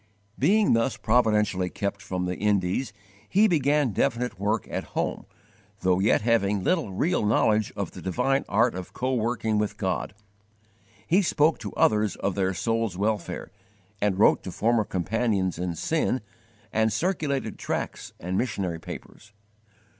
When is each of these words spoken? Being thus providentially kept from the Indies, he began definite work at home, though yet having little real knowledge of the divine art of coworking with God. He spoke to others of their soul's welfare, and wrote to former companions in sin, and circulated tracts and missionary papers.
Being 0.39 0.73
thus 0.73 0.97
providentially 0.97 1.69
kept 1.69 2.01
from 2.01 2.25
the 2.25 2.35
Indies, 2.35 2.91
he 3.29 3.47
began 3.47 3.91
definite 3.91 4.39
work 4.39 4.67
at 4.67 4.95
home, 4.97 5.27
though 5.81 5.99
yet 5.99 6.23
having 6.23 6.63
little 6.63 6.91
real 6.91 7.23
knowledge 7.23 7.71
of 7.75 7.91
the 7.91 8.01
divine 8.01 8.43
art 8.49 8.73
of 8.73 8.93
coworking 8.95 9.59
with 9.59 9.77
God. 9.77 10.15
He 11.05 11.21
spoke 11.21 11.59
to 11.59 11.71
others 11.73 12.15
of 12.15 12.33
their 12.33 12.55
soul's 12.55 12.97
welfare, 12.97 13.51
and 14.01 14.17
wrote 14.17 14.41
to 14.41 14.51
former 14.51 14.85
companions 14.85 15.59
in 15.59 15.75
sin, 15.75 16.21
and 16.73 16.91
circulated 16.91 17.59
tracts 17.59 18.11
and 18.19 18.39
missionary 18.39 18.79
papers. 18.79 19.33